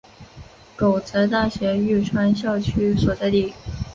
[0.77, 3.53] 驹泽大学玉川校区所在地。